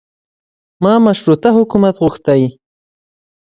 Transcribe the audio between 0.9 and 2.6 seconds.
مشروطه حکومت غوښتی.